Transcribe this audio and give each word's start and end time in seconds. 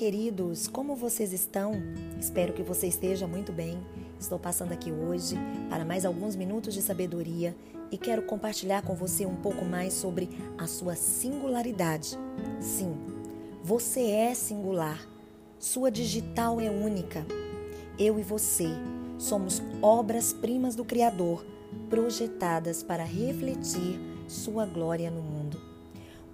queridos, 0.00 0.66
como 0.66 0.96
vocês 0.96 1.30
estão? 1.30 1.74
Espero 2.18 2.54
que 2.54 2.62
você 2.62 2.86
esteja 2.86 3.26
muito 3.26 3.52
bem. 3.52 3.78
Estou 4.18 4.38
passando 4.38 4.72
aqui 4.72 4.90
hoje 4.90 5.36
para 5.68 5.84
mais 5.84 6.06
alguns 6.06 6.34
minutos 6.34 6.72
de 6.72 6.80
sabedoria 6.80 7.54
e 7.92 7.98
quero 7.98 8.22
compartilhar 8.22 8.80
com 8.80 8.94
você 8.94 9.26
um 9.26 9.36
pouco 9.36 9.62
mais 9.62 9.92
sobre 9.92 10.30
a 10.56 10.66
sua 10.66 10.96
singularidade. 10.96 12.18
Sim, 12.60 12.96
você 13.62 14.10
é 14.10 14.34
singular. 14.34 15.06
Sua 15.58 15.90
digital 15.90 16.58
é 16.62 16.70
única. 16.70 17.26
Eu 17.98 18.18
e 18.18 18.22
você 18.22 18.68
somos 19.18 19.62
obras-primas 19.82 20.74
do 20.74 20.82
Criador, 20.82 21.44
projetadas 21.90 22.82
para 22.82 23.04
refletir 23.04 24.00
sua 24.26 24.64
glória 24.64 25.10
no 25.10 25.20
mundo. 25.20 25.60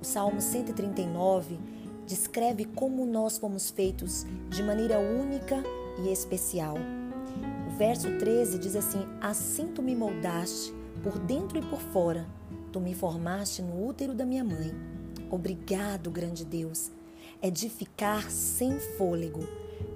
O 0.01 0.05
Salmo 0.05 0.41
139 0.41 1.59
descreve 2.07 2.65
como 2.65 3.05
nós 3.05 3.37
fomos 3.37 3.71
feitos 3.71 4.25
de 4.49 4.63
maneira 4.63 4.99
única 4.99 5.63
e 6.05 6.13
especial. 6.13 6.77
O 7.69 7.77
verso 7.77 8.17
13 8.19 8.59
diz 8.59 8.77
assim: 8.77 9.05
Assim 9.21 9.67
tu 9.67 9.83
me 9.83 9.95
moldaste 9.95 10.73
por 11.03 11.19
dentro 11.19 11.59
e 11.59 11.63
por 11.63 11.81
fora, 11.81 12.27
tu 12.73 12.81
me 12.81 12.95
formaste 12.95 13.61
no 13.61 13.87
útero 13.87 14.15
da 14.15 14.25
minha 14.25 14.45
mãe. 14.45 14.73
Obrigado, 15.31 16.11
grande 16.11 16.45
Deus. 16.45 16.91
É 17.43 17.51
de 17.51 17.69
ficar 17.69 18.31
sem 18.31 18.79
fôlego, 18.97 19.47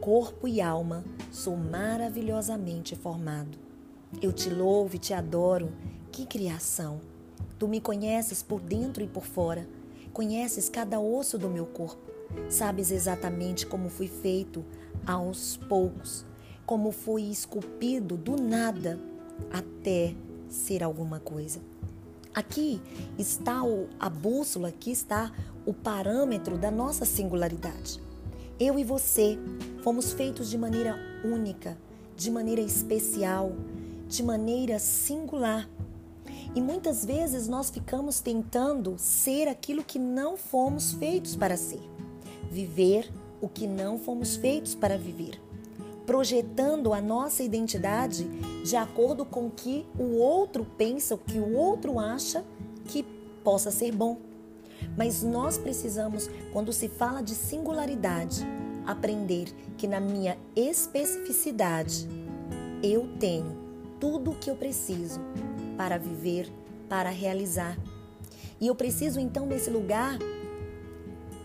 corpo 0.00 0.46
e 0.46 0.60
alma, 0.60 1.04
sou 1.30 1.56
maravilhosamente 1.56 2.96
formado. 2.96 3.56
Eu 4.20 4.32
te 4.32 4.50
louvo 4.50 4.96
e 4.96 4.98
te 4.98 5.14
adoro. 5.14 5.72
Que 6.10 6.26
criação! 6.26 7.00
Tu 7.58 7.68
me 7.68 7.80
conheces 7.80 8.42
por 8.42 8.60
dentro 8.60 9.02
e 9.02 9.06
por 9.06 9.24
fora 9.24 9.66
Conheces 10.12 10.68
cada 10.68 11.00
osso 11.00 11.38
do 11.38 11.48
meu 11.48 11.66
corpo. 11.66 12.10
Sabes 12.48 12.90
exatamente 12.90 13.66
como 13.66 13.88
fui 13.88 14.08
feito 14.08 14.64
aos 15.06 15.56
poucos, 15.56 16.24
como 16.66 16.92
fui 16.92 17.30
esculpido 17.30 18.16
do 18.16 18.36
nada 18.36 19.00
até 19.52 20.14
ser 20.48 20.82
alguma 20.82 21.18
coisa. 21.18 21.60
Aqui 22.34 22.80
está 23.18 23.64
o, 23.64 23.88
a 23.98 24.08
bússola, 24.08 24.68
aqui 24.68 24.92
está 24.92 25.32
o 25.66 25.74
parâmetro 25.74 26.56
da 26.56 26.70
nossa 26.70 27.04
singularidade. 27.04 28.00
Eu 28.58 28.78
e 28.78 28.84
você 28.84 29.38
fomos 29.82 30.12
feitos 30.12 30.48
de 30.48 30.56
maneira 30.56 30.96
única, 31.24 31.76
de 32.16 32.30
maneira 32.30 32.60
especial, 32.60 33.52
de 34.06 34.22
maneira 34.22 34.78
singular. 34.78 35.68
E 36.54 36.60
muitas 36.60 37.04
vezes 37.04 37.46
nós 37.46 37.70
ficamos 37.70 38.20
tentando 38.20 38.96
ser 38.98 39.46
aquilo 39.46 39.84
que 39.84 39.98
não 39.98 40.36
fomos 40.36 40.92
feitos 40.92 41.36
para 41.36 41.56
ser, 41.56 41.80
viver 42.50 43.10
o 43.40 43.48
que 43.48 43.68
não 43.68 43.98
fomos 43.98 44.34
feitos 44.34 44.74
para 44.74 44.98
viver, 44.98 45.40
projetando 46.04 46.92
a 46.92 47.00
nossa 47.00 47.44
identidade 47.44 48.24
de 48.64 48.74
acordo 48.74 49.24
com 49.24 49.46
o 49.46 49.50
que 49.50 49.86
o 49.96 50.16
outro 50.16 50.66
pensa, 50.76 51.14
o 51.14 51.18
que 51.18 51.38
o 51.38 51.54
outro 51.54 52.00
acha 52.00 52.44
que 52.86 53.04
possa 53.44 53.70
ser 53.70 53.92
bom. 53.92 54.18
Mas 54.96 55.22
nós 55.22 55.56
precisamos, 55.56 56.28
quando 56.52 56.72
se 56.72 56.88
fala 56.88 57.22
de 57.22 57.34
singularidade, 57.34 58.44
aprender 58.84 59.54
que 59.76 59.86
na 59.86 60.00
minha 60.00 60.36
especificidade 60.56 62.08
eu 62.82 63.08
tenho 63.20 63.56
tudo 64.00 64.32
o 64.32 64.34
que 64.34 64.50
eu 64.50 64.56
preciso 64.56 65.20
para 65.80 65.96
viver, 65.96 66.52
para 66.90 67.08
realizar. 67.08 67.74
E 68.60 68.66
eu 68.66 68.74
preciso 68.74 69.18
então 69.18 69.46
nesse 69.46 69.70
lugar 69.70 70.18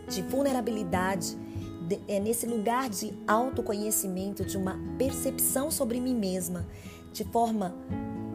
de 0.10 0.22
vulnerabilidade, 0.24 1.38
de, 1.88 2.02
é 2.06 2.20
nesse 2.20 2.46
lugar 2.46 2.90
de 2.90 3.14
autoconhecimento, 3.26 4.44
de 4.44 4.58
uma 4.58 4.78
percepção 4.98 5.72
sobre 5.72 6.02
mim 6.02 6.14
mesma, 6.14 6.68
de 7.14 7.24
forma 7.24 7.74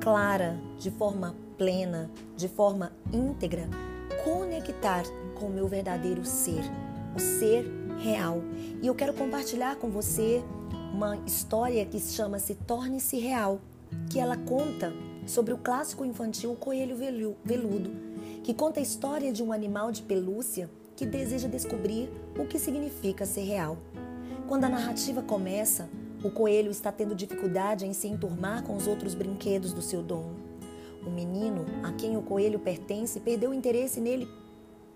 clara, 0.01 0.59
de 0.79 0.91
forma 0.91 1.37
plena, 1.59 2.11
de 2.35 2.49
forma 2.49 2.93
íntegra, 3.13 3.69
conectar 4.25 5.03
com 5.39 5.49
o 5.49 5.51
meu 5.51 5.69
verdadeiro 5.69 6.25
ser, 6.25 6.63
o 7.15 7.21
ser 7.21 7.71
real. 7.99 8.43
E 8.81 8.87
eu 8.87 8.95
quero 8.95 9.13
compartilhar 9.13 9.77
com 9.77 9.91
você 9.91 10.43
uma 10.95 11.19
história 11.27 11.85
que 11.85 12.01
chama-se 12.01 12.55
Torne-se 12.55 13.19
Real, 13.19 13.61
que 14.09 14.19
ela 14.19 14.39
conta 14.39 14.91
sobre 15.31 15.55
o 15.55 15.59
clássico 15.59 16.05
infantil 16.05 16.57
Coelho 16.57 16.97
Veludo, 17.45 17.93
que 18.43 18.53
conta 18.53 18.81
a 18.81 18.83
história 18.83 19.33
de 19.33 19.45
um 19.45 19.53
animal 19.53 19.93
de 19.93 20.03
pelúcia 20.03 20.69
que 20.97 21.07
deseja 21.07 21.47
descobrir 21.47 22.11
o 22.37 22.45
que 22.47 22.59
significa 22.59 23.25
ser 23.25 23.43
real. 23.43 23.79
Quando 24.49 24.65
a 24.65 24.69
narrativa 24.69 25.23
começa, 25.23 25.89
o 26.25 26.31
coelho 26.31 26.73
está 26.73 26.91
tendo 26.91 27.15
dificuldade 27.15 27.87
em 27.87 27.93
se 27.93 28.09
enturmar 28.09 28.65
com 28.65 28.77
os 28.77 28.89
outros 28.89 29.15
brinquedos 29.15 29.73
do 29.73 29.81
seu 29.81 30.03
dono. 30.03 30.35
O 31.07 31.11
menino, 31.11 31.65
a 31.85 31.93
quem 31.93 32.17
o 32.17 32.23
coelho 32.23 32.59
pertence, 32.59 33.21
perdeu 33.21 33.51
o 33.51 33.55
interesse 33.55 34.01
nele 34.01 34.29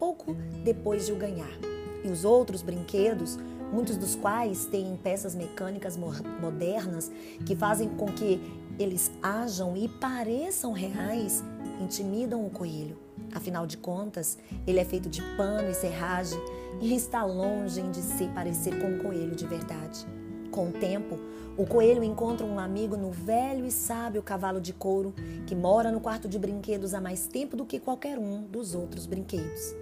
pouco 0.01 0.35
depois 0.65 1.07
de 1.07 1.13
o 1.13 1.17
ganhar. 1.17 1.57
E 2.05 2.09
os 2.09 2.25
outros 2.25 2.61
brinquedos, 2.61 3.39
muitos 3.73 3.97
dos 3.97 4.15
quais 4.15 4.67
têm 4.67 4.97
peças 5.03 5.35
mecânicas 5.35 5.99
modernas 6.41 7.11
que 7.45 7.57
fazem 7.57 7.89
com 7.89 8.07
que 8.07 8.41
eles 8.79 9.11
ajam 9.23 9.77
e 9.77 9.89
pareçam 9.89 10.73
reais, 10.73 11.43
intimidam 11.81 12.45
o 12.45 12.51
coelho. 12.51 12.97
Afinal 13.33 13.67
de 13.67 13.77
contas, 13.77 14.39
ele 14.67 14.81
é 14.81 14.85
feito 14.85 15.09
de 15.09 15.23
pano 15.37 15.71
e 15.71 15.75
serragem 15.75 16.39
e 16.81 16.95
está 16.95 17.25
longe 17.25 17.83
de 17.83 18.01
se 18.01 18.27
parecer 18.29 18.81
com 18.81 18.89
um 18.89 18.99
coelho 18.99 19.35
de 19.35 19.47
verdade. 19.47 20.07
Com 20.51 20.69
o 20.69 20.73
tempo, 20.73 21.19
o 21.57 21.67
coelho 21.67 22.03
encontra 22.03 22.47
um 22.47 22.59
amigo 22.59 22.97
no 22.97 23.11
velho 23.11 23.67
e 23.67 23.71
sábio 23.71 24.23
cavalo 24.23 24.61
de 24.61 24.73
couro 24.73 25.15
que 25.47 25.55
mora 25.55 25.91
no 25.91 26.01
quarto 26.01 26.29
de 26.29 26.39
brinquedos 26.39 26.95
há 26.95 27.01
mais 27.01 27.27
tempo 27.27 27.57
do 27.57 27.65
que 27.65 27.81
qualquer 27.81 28.19
um 28.19 28.43
dos 28.43 28.75
outros 28.75 29.07
brinquedos. 29.07 29.75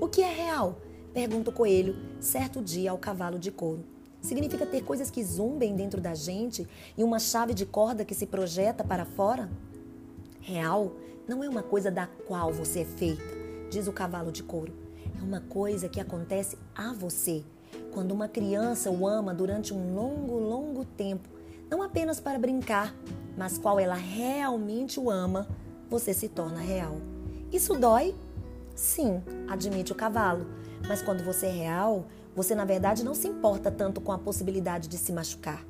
O 0.00 0.08
que 0.08 0.22
é 0.22 0.32
real? 0.32 0.76
Pergunta 1.12 1.50
o 1.50 1.52
coelho 1.52 1.96
certo 2.20 2.62
dia 2.62 2.90
ao 2.90 2.98
cavalo 2.98 3.38
de 3.38 3.50
couro. 3.50 3.84
Significa 4.20 4.64
ter 4.64 4.82
coisas 4.82 5.10
que 5.10 5.22
zumbem 5.22 5.74
dentro 5.74 6.00
da 6.00 6.14
gente 6.14 6.66
e 6.96 7.02
uma 7.02 7.18
chave 7.18 7.52
de 7.52 7.66
corda 7.66 8.04
que 8.04 8.14
se 8.14 8.26
projeta 8.26 8.84
para 8.84 9.04
fora? 9.04 9.50
Real 10.40 10.92
não 11.26 11.42
é 11.42 11.48
uma 11.48 11.62
coisa 11.62 11.90
da 11.90 12.06
qual 12.06 12.52
você 12.52 12.80
é 12.80 12.84
feita, 12.84 13.22
diz 13.70 13.86
o 13.86 13.92
cavalo 13.92 14.30
de 14.30 14.42
couro. 14.42 14.72
É 15.18 15.22
uma 15.22 15.40
coisa 15.40 15.88
que 15.88 16.00
acontece 16.00 16.56
a 16.74 16.92
você. 16.92 17.44
Quando 17.92 18.12
uma 18.12 18.28
criança 18.28 18.90
o 18.90 19.06
ama 19.06 19.34
durante 19.34 19.74
um 19.74 19.94
longo, 19.94 20.38
longo 20.38 20.84
tempo, 20.84 21.28
não 21.70 21.82
apenas 21.82 22.20
para 22.20 22.38
brincar, 22.38 22.94
mas 23.36 23.58
qual 23.58 23.78
ela 23.80 23.94
realmente 23.94 25.00
o 25.00 25.10
ama, 25.10 25.48
você 25.88 26.14
se 26.14 26.28
torna 26.28 26.60
real. 26.60 26.96
Isso 27.52 27.74
dói? 27.74 28.14
Sim, 28.74 29.22
admite 29.48 29.92
o 29.92 29.94
cavalo. 29.94 30.46
Mas 30.88 31.02
quando 31.02 31.24
você 31.24 31.46
é 31.46 31.52
real, 31.52 32.04
você, 32.34 32.54
na 32.54 32.64
verdade, 32.64 33.04
não 33.04 33.14
se 33.14 33.28
importa 33.28 33.70
tanto 33.70 34.00
com 34.00 34.12
a 34.12 34.18
possibilidade 34.18 34.88
de 34.88 34.96
se 34.98 35.12
machucar. 35.12 35.64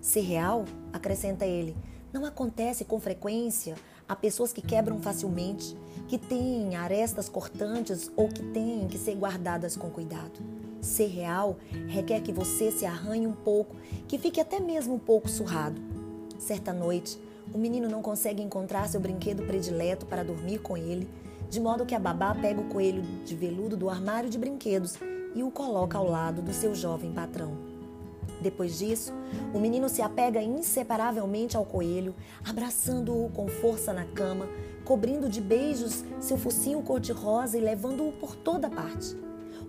Ser 0.00 0.20
real, 0.20 0.64
acrescenta 0.92 1.46
ele, 1.46 1.76
não 2.12 2.24
acontece 2.24 2.84
com 2.84 2.98
frequência 2.98 3.74
a 4.08 4.16
pessoas 4.16 4.52
que 4.52 4.62
quebram 4.62 4.98
facilmente, 5.00 5.76
que 6.08 6.16
têm 6.16 6.74
arestas 6.74 7.28
cortantes 7.28 8.10
ou 8.16 8.28
que 8.28 8.42
têm 8.42 8.88
que 8.88 8.96
ser 8.96 9.14
guardadas 9.14 9.76
com 9.76 9.90
cuidado. 9.90 10.40
Ser 10.80 11.08
real 11.08 11.56
requer 11.88 12.22
que 12.22 12.32
você 12.32 12.70
se 12.70 12.86
arranhe 12.86 13.26
um 13.26 13.32
pouco, 13.32 13.76
que 14.06 14.16
fique 14.16 14.40
até 14.40 14.58
mesmo 14.58 14.94
um 14.94 14.98
pouco 14.98 15.28
surrado. 15.28 15.80
Certa 16.38 16.72
noite, 16.72 17.20
o 17.52 17.58
menino 17.58 17.88
não 17.88 18.00
consegue 18.00 18.42
encontrar 18.42 18.88
seu 18.88 19.00
brinquedo 19.00 19.42
predileto 19.46 20.06
para 20.06 20.22
dormir 20.22 20.60
com 20.60 20.76
ele, 20.76 21.08
de 21.50 21.60
modo 21.60 21.86
que 21.86 21.94
a 21.94 21.98
babá 21.98 22.34
pega 22.34 22.60
o 22.60 22.68
coelho 22.68 23.02
de 23.24 23.34
veludo 23.34 23.76
do 23.76 23.88
armário 23.88 24.28
de 24.28 24.38
brinquedos 24.38 24.96
e 25.34 25.42
o 25.42 25.50
coloca 25.50 25.96
ao 25.96 26.08
lado 26.08 26.42
do 26.42 26.52
seu 26.52 26.74
jovem 26.74 27.12
patrão. 27.12 27.56
Depois 28.40 28.78
disso, 28.78 29.12
o 29.52 29.58
menino 29.58 29.88
se 29.88 30.00
apega 30.00 30.40
inseparavelmente 30.40 31.56
ao 31.56 31.64
coelho, 31.64 32.14
abraçando-o 32.46 33.30
com 33.30 33.48
força 33.48 33.92
na 33.92 34.04
cama, 34.04 34.48
cobrindo 34.84 35.28
de 35.28 35.40
beijos 35.40 36.04
seu 36.20 36.38
focinho 36.38 36.82
cor-de-rosa 36.82 37.58
e 37.58 37.60
levando-o 37.60 38.12
por 38.12 38.36
toda 38.36 38.70
parte. 38.70 39.16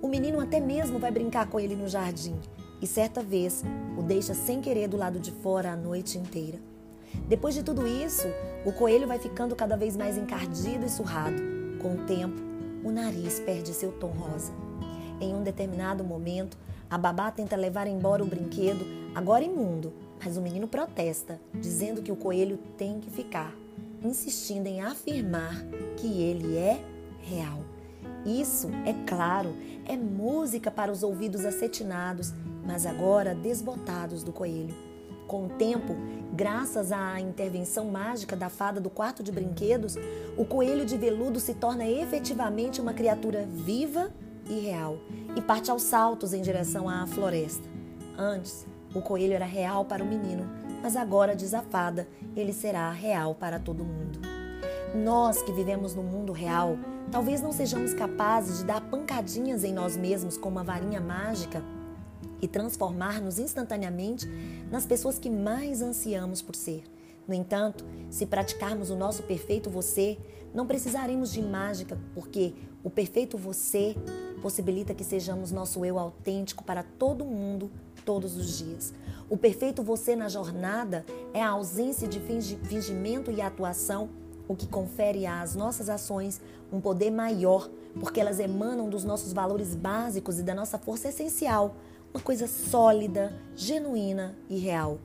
O 0.01 0.07
menino 0.07 0.39
até 0.39 0.59
mesmo 0.59 0.99
vai 0.99 1.11
brincar 1.11 1.47
com 1.47 1.59
ele 1.59 1.75
no 1.75 1.87
jardim 1.87 2.39
e 2.81 2.87
certa 2.87 3.21
vez 3.21 3.63
o 3.97 4.01
deixa 4.01 4.33
sem 4.33 4.61
querer 4.61 4.87
do 4.87 4.97
lado 4.97 5.19
de 5.19 5.31
fora 5.31 5.71
a 5.71 5.75
noite 5.75 6.17
inteira. 6.17 6.59
Depois 7.27 7.55
de 7.55 7.63
tudo 7.63 7.87
isso, 7.87 8.27
o 8.65 8.71
coelho 8.71 9.07
vai 9.07 9.19
ficando 9.19 9.55
cada 9.55 9.75
vez 9.75 9.97
mais 9.97 10.17
encardido 10.17 10.85
e 10.85 10.89
surrado. 10.89 11.58
Com 11.81 11.93
o 11.93 12.05
tempo, 12.05 12.41
o 12.83 12.91
nariz 12.91 13.39
perde 13.39 13.73
seu 13.73 13.91
tom 13.91 14.09
rosa. 14.09 14.51
Em 15.19 15.33
um 15.33 15.43
determinado 15.43 16.03
momento, 16.03 16.57
a 16.89 16.97
babá 16.97 17.31
tenta 17.31 17.55
levar 17.55 17.87
embora 17.87 18.23
o 18.23 18.27
brinquedo, 18.27 18.85
agora 19.13 19.43
imundo, 19.43 19.93
mas 20.23 20.37
o 20.37 20.41
menino 20.41 20.67
protesta, 20.67 21.39
dizendo 21.53 22.01
que 22.01 22.11
o 22.11 22.15
coelho 22.15 22.57
tem 22.77 22.99
que 22.99 23.09
ficar, 23.09 23.53
insistindo 24.03 24.67
em 24.67 24.81
afirmar 24.81 25.63
que 25.97 26.21
ele 26.21 26.57
é 26.57 26.83
real. 27.21 27.61
Isso, 28.25 28.69
é 28.85 28.93
claro, 29.07 29.55
é 29.85 29.95
música 29.95 30.69
para 30.69 30.91
os 30.91 31.03
ouvidos 31.03 31.45
acetinados 31.45 32.33
mas 32.69 32.85
agora 32.85 33.33
desbotados 33.33 34.21
do 34.21 34.31
coelho. 34.31 34.75
Com 35.29 35.45
o 35.45 35.49
tempo, 35.49 35.95
graças 36.33 36.91
à 36.91 37.19
intervenção 37.19 37.85
mágica 37.85 38.35
da 38.35 38.49
fada 38.49 38.81
do 38.81 38.89
quarto 38.89 39.21
de 39.21 39.31
brinquedos, 39.31 39.95
o 40.35 40.43
coelho 40.43 40.83
de 40.87 40.97
veludo 40.97 41.39
se 41.39 41.53
torna 41.53 41.87
efetivamente 41.87 42.81
uma 42.81 42.95
criatura 42.95 43.45
viva 43.47 44.11
e 44.49 44.59
real 44.59 44.97
e 45.35 45.39
parte 45.39 45.69
aos 45.69 45.83
saltos 45.83 46.33
em 46.33 46.41
direção 46.41 46.89
à 46.89 47.05
floresta. 47.05 47.63
Antes, 48.17 48.65
o 48.91 49.03
coelho 49.03 49.33
era 49.33 49.45
real 49.45 49.85
para 49.85 50.03
o 50.03 50.07
menino, 50.07 50.49
mas 50.81 50.95
agora, 50.95 51.35
diz 51.35 51.53
a 51.53 51.61
fada, 51.61 52.07
ele 52.35 52.51
será 52.51 52.89
real 52.89 53.35
para 53.35 53.59
todo 53.59 53.85
mundo. 53.85 54.19
Nós 54.95 55.43
que 55.43 55.51
vivemos 55.51 55.93
no 55.93 56.01
mundo 56.01 56.33
real, 56.33 56.75
talvez 57.11 57.39
não 57.39 57.51
sejamos 57.51 57.93
capazes 57.93 58.57
de 58.57 58.65
dar 58.65 58.81
pancadinhas 58.81 59.63
em 59.63 59.73
nós 59.73 59.95
mesmos 59.95 60.39
com 60.39 60.49
uma 60.49 60.63
varinha 60.63 60.99
mágica 60.99 61.63
e 62.41 62.47
transformar-nos 62.47 63.39
instantaneamente 63.39 64.27
nas 64.71 64.85
pessoas 64.85 65.19
que 65.19 65.29
mais 65.29 65.81
ansiamos 65.81 66.41
por 66.41 66.55
ser. 66.55 66.83
No 67.27 67.33
entanto, 67.33 67.85
se 68.09 68.25
praticarmos 68.25 68.89
o 68.89 68.95
nosso 68.95 69.23
perfeito 69.23 69.69
você, 69.69 70.17
não 70.53 70.65
precisaremos 70.65 71.31
de 71.31 71.41
mágica, 71.41 71.97
porque 72.15 72.53
o 72.83 72.89
perfeito 72.89 73.37
você 73.37 73.95
possibilita 74.41 74.95
que 74.95 75.03
sejamos 75.03 75.51
nosso 75.51 75.85
eu 75.85 75.99
autêntico 75.99 76.63
para 76.63 76.81
todo 76.81 77.25
mundo, 77.25 77.69
todos 78.03 78.35
os 78.35 78.57
dias. 78.57 78.93
O 79.29 79.37
perfeito 79.37 79.83
você 79.83 80.15
na 80.15 80.27
jornada 80.27 81.05
é 81.33 81.43
a 81.43 81.49
ausência 81.49 82.07
de 82.07 82.19
fingimento 82.19 83.29
e 83.29 83.41
atuação, 83.41 84.09
o 84.47 84.55
que 84.55 84.65
confere 84.65 85.27
às 85.27 85.55
nossas 85.55 85.87
ações 85.89 86.41
um 86.71 86.81
poder 86.81 87.11
maior, 87.11 87.69
porque 87.99 88.19
elas 88.19 88.39
emanam 88.39 88.89
dos 88.89 89.03
nossos 89.03 89.33
valores 89.33 89.75
básicos 89.75 90.39
e 90.39 90.43
da 90.43 90.55
nossa 90.55 90.79
força 90.79 91.09
essencial, 91.09 91.75
uma 92.13 92.21
coisa 92.21 92.47
sólida, 92.47 93.33
genuína 93.55 94.35
e 94.49 94.57
real. 94.57 94.99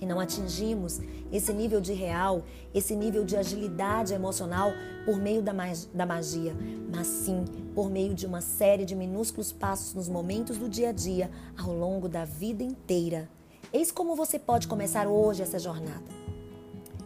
E 0.00 0.04
não 0.04 0.20
atingimos 0.20 1.00
esse 1.32 1.52
nível 1.52 1.80
de 1.80 1.92
real, 1.92 2.42
esse 2.74 2.94
nível 2.94 3.24
de 3.24 3.36
agilidade 3.36 4.12
emocional 4.12 4.70
por 5.04 5.16
meio 5.16 5.40
da, 5.40 5.52
da 5.94 6.04
magia, 6.04 6.54
mas 6.92 7.06
sim 7.06 7.44
por 7.74 7.90
meio 7.90 8.14
de 8.14 8.26
uma 8.26 8.40
série 8.40 8.84
de 8.84 8.94
minúsculos 8.94 9.52
passos 9.52 9.94
nos 9.94 10.08
momentos 10.08 10.58
do 10.58 10.68
dia 10.68 10.90
a 10.90 10.92
dia 10.92 11.30
ao 11.56 11.72
longo 11.72 12.08
da 12.08 12.24
vida 12.24 12.62
inteira. 12.62 13.28
Eis 13.72 13.90
como 13.90 14.14
você 14.14 14.38
pode 14.38 14.68
começar 14.68 15.06
hoje 15.06 15.42
essa 15.42 15.58
jornada 15.58 16.04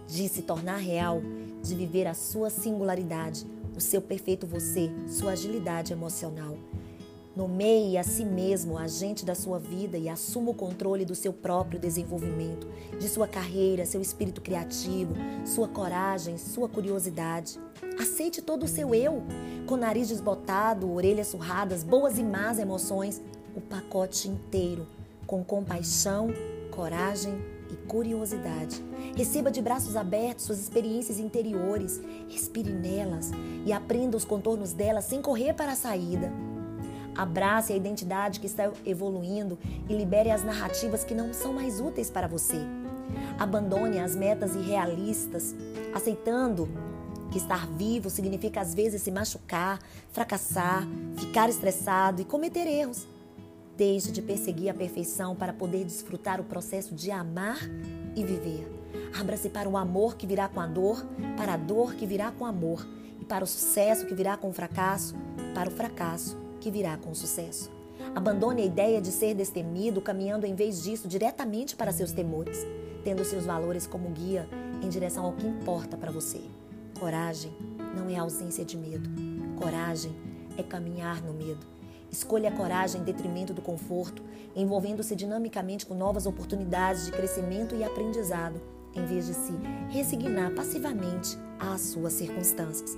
de 0.08 0.28
se 0.28 0.42
tornar 0.42 0.78
real, 0.78 1.22
de 1.62 1.74
viver 1.74 2.06
a 2.06 2.14
sua 2.14 2.50
singularidade, 2.50 3.46
o 3.76 3.80
seu 3.80 4.02
perfeito 4.02 4.46
você, 4.46 4.90
sua 5.06 5.32
agilidade 5.32 5.92
emocional. 5.92 6.56
Nomeie 7.40 7.96
a 7.96 8.02
si 8.02 8.22
mesmo 8.22 8.76
agente 8.76 9.24
da 9.24 9.34
sua 9.34 9.58
vida 9.58 9.96
e 9.96 10.10
assuma 10.10 10.50
o 10.50 10.54
controle 10.54 11.06
do 11.06 11.14
seu 11.14 11.32
próprio 11.32 11.80
desenvolvimento, 11.80 12.68
de 12.98 13.08
sua 13.08 13.26
carreira, 13.26 13.86
seu 13.86 14.02
espírito 14.02 14.42
criativo, 14.42 15.14
sua 15.46 15.66
coragem, 15.66 16.36
sua 16.36 16.68
curiosidade. 16.68 17.58
Aceite 17.98 18.42
todo 18.42 18.64
o 18.64 18.68
seu 18.68 18.94
eu, 18.94 19.22
com 19.66 19.78
nariz 19.78 20.08
desbotado, 20.08 20.92
orelhas 20.92 21.28
surradas, 21.28 21.82
boas 21.82 22.18
e 22.18 22.22
más 22.22 22.58
emoções, 22.58 23.22
o 23.56 23.60
pacote 23.62 24.28
inteiro, 24.28 24.86
com 25.26 25.42
compaixão, 25.42 26.28
coragem 26.70 27.32
e 27.70 27.74
curiosidade. 27.86 28.84
Receba 29.16 29.50
de 29.50 29.62
braços 29.62 29.96
abertos 29.96 30.44
suas 30.44 30.60
experiências 30.60 31.18
interiores, 31.18 32.02
respire 32.28 32.70
nelas 32.70 33.30
e 33.64 33.72
aprenda 33.72 34.14
os 34.14 34.26
contornos 34.26 34.74
delas 34.74 35.06
sem 35.06 35.22
correr 35.22 35.54
para 35.54 35.72
a 35.72 35.76
saída. 35.76 36.49
Abrace 37.20 37.74
a 37.74 37.76
identidade 37.76 38.40
que 38.40 38.46
está 38.46 38.72
evoluindo 38.86 39.58
e 39.86 39.94
libere 39.94 40.30
as 40.30 40.42
narrativas 40.42 41.04
que 41.04 41.14
não 41.14 41.34
são 41.34 41.52
mais 41.52 41.78
úteis 41.78 42.08
para 42.08 42.26
você. 42.26 42.56
Abandone 43.38 43.98
as 43.98 44.16
metas 44.16 44.54
irrealistas, 44.54 45.54
aceitando 45.94 46.66
que 47.30 47.36
estar 47.36 47.66
vivo 47.66 48.08
significa 48.08 48.62
às 48.62 48.74
vezes 48.74 49.02
se 49.02 49.10
machucar, 49.10 49.80
fracassar, 50.10 50.88
ficar 51.14 51.50
estressado 51.50 52.22
e 52.22 52.24
cometer 52.24 52.66
erros. 52.66 53.06
Deixe 53.76 54.10
de 54.10 54.22
perseguir 54.22 54.70
a 54.70 54.74
perfeição 54.74 55.36
para 55.36 55.52
poder 55.52 55.84
desfrutar 55.84 56.40
o 56.40 56.44
processo 56.44 56.94
de 56.94 57.10
amar 57.10 57.58
e 58.16 58.24
viver. 58.24 58.66
Abra-se 59.20 59.50
para 59.50 59.68
o 59.68 59.76
amor 59.76 60.16
que 60.16 60.26
virá 60.26 60.48
com 60.48 60.60
a 60.60 60.66
dor, 60.66 61.04
para 61.36 61.52
a 61.52 61.58
dor 61.58 61.94
que 61.94 62.06
virá 62.06 62.32
com 62.32 62.44
o 62.44 62.48
amor, 62.48 62.86
e 63.20 63.24
para 63.26 63.44
o 63.44 63.46
sucesso 63.46 64.06
que 64.06 64.14
virá 64.14 64.38
com 64.38 64.48
o 64.48 64.52
fracasso, 64.54 65.14
para 65.54 65.68
o 65.68 65.72
fracasso 65.72 66.49
que 66.60 66.70
virá 66.70 66.96
com 66.96 67.14
sucesso. 67.14 67.70
Abandone 68.14 68.62
a 68.62 68.66
ideia 68.66 69.00
de 69.00 69.10
ser 69.10 69.34
destemido, 69.34 70.00
caminhando 70.00 70.46
em 70.46 70.54
vez 70.54 70.82
disso 70.82 71.08
diretamente 71.08 71.76
para 71.76 71.92
seus 71.92 72.12
temores, 72.12 72.66
tendo 73.04 73.24
seus 73.24 73.44
valores 73.44 73.86
como 73.86 74.10
guia 74.10 74.48
em 74.82 74.88
direção 74.88 75.24
ao 75.24 75.32
que 75.32 75.46
importa 75.46 75.96
para 75.96 76.10
você. 76.10 76.40
Coragem 76.98 77.52
não 77.96 78.08
é 78.08 78.16
ausência 78.16 78.64
de 78.64 78.76
medo. 78.76 79.08
Coragem 79.56 80.12
é 80.56 80.62
caminhar 80.62 81.22
no 81.22 81.32
medo. 81.32 81.66
Escolha 82.10 82.48
a 82.48 82.52
coragem 82.52 83.00
em 83.00 83.04
detrimento 83.04 83.54
do 83.54 83.62
conforto, 83.62 84.22
envolvendo-se 84.54 85.14
dinamicamente 85.14 85.86
com 85.86 85.94
novas 85.94 86.26
oportunidades 86.26 87.06
de 87.06 87.12
crescimento 87.12 87.74
e 87.76 87.84
aprendizado, 87.84 88.60
em 88.94 89.06
vez 89.06 89.26
de 89.26 89.34
se 89.34 89.52
resignar 89.90 90.52
passivamente 90.54 91.38
às 91.60 91.82
suas 91.82 92.14
circunstâncias. 92.14 92.96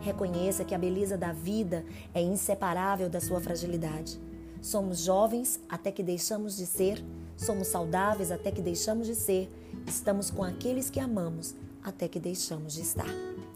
Reconheça 0.00 0.64
que 0.64 0.74
a 0.74 0.78
beleza 0.78 1.16
da 1.16 1.32
vida 1.32 1.84
é 2.12 2.20
inseparável 2.20 3.08
da 3.08 3.20
sua 3.20 3.40
fragilidade. 3.40 4.20
Somos 4.60 5.00
jovens 5.00 5.60
até 5.68 5.90
que 5.90 6.02
deixamos 6.02 6.56
de 6.56 6.66
ser, 6.66 7.02
somos 7.36 7.68
saudáveis 7.68 8.30
até 8.30 8.50
que 8.50 8.60
deixamos 8.60 9.06
de 9.06 9.14
ser, 9.14 9.48
estamos 9.86 10.30
com 10.30 10.42
aqueles 10.42 10.90
que 10.90 11.00
amamos 11.00 11.54
até 11.82 12.08
que 12.08 12.20
deixamos 12.20 12.74
de 12.74 12.82
estar. 12.82 13.08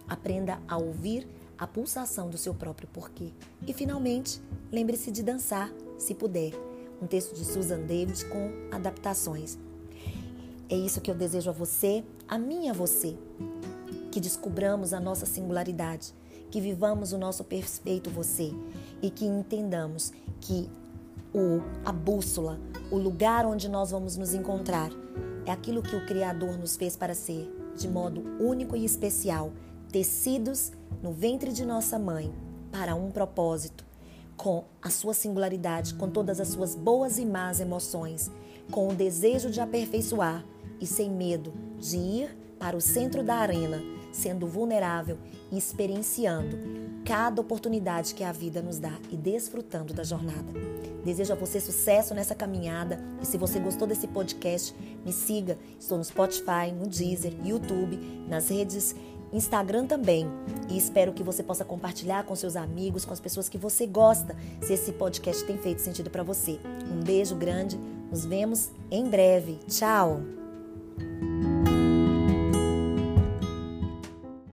Aprenda 0.08 0.58
a 0.66 0.78
ouvir 0.78 1.26
a 1.58 1.66
pulsação 1.66 2.30
do 2.30 2.38
seu 2.38 2.54
próprio 2.54 2.88
porquê. 2.88 3.30
E 3.66 3.72
finalmente, 3.72 4.40
lembre-se 4.72 5.10
de 5.10 5.22
dançar, 5.22 5.70
se 5.98 6.14
puder. 6.14 6.52
Um 7.02 7.06
texto 7.06 7.34
de 7.34 7.44
Susan 7.44 7.80
David 7.80 8.24
com 8.26 8.50
adaptações. 8.70 9.58
É 10.68 10.76
isso 10.76 11.00
que 11.00 11.10
eu 11.10 11.14
desejo 11.14 11.50
a 11.50 11.52
você, 11.52 12.02
a 12.26 12.38
mim 12.38 12.66
e 12.66 12.70
a 12.70 12.72
você. 12.72 13.16
Que 14.14 14.20
descubramos 14.20 14.92
a 14.92 15.00
nossa 15.00 15.26
singularidade 15.26 16.14
que 16.48 16.60
vivamos 16.60 17.12
o 17.12 17.18
nosso 17.18 17.42
perfeito 17.42 18.08
você 18.08 18.52
e 19.02 19.10
que 19.10 19.24
entendamos 19.24 20.12
que 20.40 20.70
o, 21.34 21.60
a 21.84 21.90
bússola, 21.90 22.60
o 22.92 22.96
lugar 22.96 23.44
onde 23.44 23.68
nós 23.68 23.90
vamos 23.90 24.16
nos 24.16 24.32
encontrar, 24.32 24.92
é 25.44 25.50
aquilo 25.50 25.82
que 25.82 25.96
o 25.96 26.06
Criador 26.06 26.56
nos 26.56 26.76
fez 26.76 26.94
para 26.94 27.12
ser, 27.12 27.52
de 27.76 27.88
modo 27.88 28.22
único 28.38 28.76
e 28.76 28.84
especial, 28.84 29.50
tecidos 29.90 30.70
no 31.02 31.10
ventre 31.10 31.50
de 31.50 31.66
nossa 31.66 31.98
mãe, 31.98 32.32
para 32.70 32.94
um 32.94 33.10
propósito, 33.10 33.84
com 34.36 34.62
a 34.80 34.90
sua 34.90 35.12
singularidade, 35.12 35.94
com 35.94 36.08
todas 36.08 36.38
as 36.38 36.46
suas 36.46 36.76
boas 36.76 37.18
e 37.18 37.26
más 37.26 37.58
emoções, 37.58 38.30
com 38.70 38.86
o 38.90 38.94
desejo 38.94 39.50
de 39.50 39.60
aperfeiçoar 39.60 40.44
e 40.80 40.86
sem 40.86 41.10
medo 41.10 41.52
de 41.80 41.96
ir 41.96 42.44
para 42.60 42.76
o 42.76 42.80
centro 42.80 43.24
da 43.24 43.34
arena 43.34 43.82
sendo 44.14 44.46
vulnerável 44.46 45.18
e 45.50 45.58
experienciando 45.58 46.56
cada 47.04 47.40
oportunidade 47.40 48.14
que 48.14 48.24
a 48.24 48.32
vida 48.32 48.62
nos 48.62 48.78
dá 48.78 48.92
e 49.10 49.16
desfrutando 49.16 49.92
da 49.92 50.04
jornada. 50.04 50.52
Desejo 51.04 51.32
a 51.34 51.36
você 51.36 51.60
sucesso 51.60 52.14
nessa 52.14 52.34
caminhada 52.34 52.98
e 53.20 53.26
se 53.26 53.36
você 53.36 53.58
gostou 53.58 53.86
desse 53.86 54.06
podcast, 54.06 54.74
me 55.04 55.12
siga. 55.12 55.58
Estou 55.78 55.98
no 55.98 56.04
Spotify, 56.04 56.72
no 56.74 56.86
Deezer, 56.86 57.34
YouTube, 57.44 57.98
nas 58.26 58.48
redes 58.48 58.94
Instagram 59.32 59.86
também. 59.86 60.26
E 60.70 60.78
espero 60.78 61.12
que 61.12 61.22
você 61.22 61.42
possa 61.42 61.64
compartilhar 61.64 62.24
com 62.24 62.34
seus 62.36 62.56
amigos, 62.56 63.04
com 63.04 63.12
as 63.12 63.20
pessoas 63.20 63.48
que 63.48 63.58
você 63.58 63.86
gosta, 63.86 64.36
se 64.62 64.72
esse 64.72 64.92
podcast 64.92 65.44
tem 65.44 65.58
feito 65.58 65.80
sentido 65.80 66.08
para 66.08 66.22
você. 66.22 66.58
Um 66.90 67.02
beijo 67.02 67.34
grande, 67.34 67.76
nos 68.10 68.24
vemos 68.24 68.70
em 68.90 69.04
breve. 69.08 69.58
Tchau! 69.68 70.20